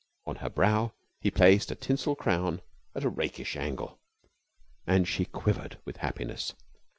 On 0.25 0.37
her 0.37 0.49
brow 0.49 0.93
he 1.19 1.29
placed 1.29 1.69
a 1.69 1.75
tinsel 1.75 2.15
crown 2.15 2.63
at 2.95 3.03
a 3.03 3.09
rakish 3.09 3.55
angle. 3.55 3.99
And 4.87 5.07
she 5.07 5.25
quivered 5.25 5.77
with 5.85 5.97
happiness. 5.97 6.55